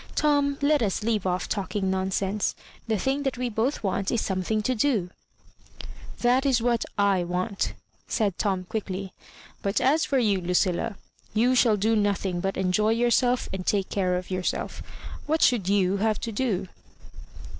Tom, 0.15 0.57
let 0.63 0.81
ua 0.81 0.89
leave 1.03 1.27
off 1.27 1.47
talking 1.47 1.91
nonsense— 1.91 2.55
the 2.87 2.97
thing 2.97 3.21
that 3.21 3.35
^we 3.35 3.53
both 3.53 3.83
want 3.83 4.09
is 4.09 4.19
something 4.19 4.63
to 4.63 4.73
da" 4.73 5.09
"That 6.21 6.43
is 6.43 6.59
what 6.59 6.83
I 6.97 7.21
want^" 7.23 7.73
said 8.07 8.39
Tom 8.39 8.63
quickly 8.63 9.13
Digitized 9.61 9.61
by 9.61 9.69
VjOOQIC 9.69 9.71
MISS 9.73 9.77
MARJORIBANKa 9.77 9.85
171 9.85 9.85
"but 9.85 9.93
as 9.93 10.05
for 10.05 10.17
you, 10.17 10.41
Lucilla^ 10.41 10.95
you 11.35 11.53
shall 11.53 11.77
do 11.77 11.95
nothing 11.95 12.39
but 12.39 12.57
enjoy 12.57 12.89
yourself 12.89 13.47
and 13.53 13.63
take 13.67 13.89
care 13.89 14.15
of 14.17 14.31
yourself. 14.31 14.81
What 15.27 15.43
should 15.43 15.69
you 15.69 15.97
have 15.97 16.19
to 16.21 16.31
do? 16.31 16.67